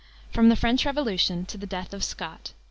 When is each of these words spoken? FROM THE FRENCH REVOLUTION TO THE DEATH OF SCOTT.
FROM 0.31 0.49
THE 0.49 0.55
FRENCH 0.55 0.83
REVOLUTION 0.87 1.45
TO 1.45 1.59
THE 1.59 1.67
DEATH 1.67 1.93
OF 1.93 2.03
SCOTT. 2.03 2.53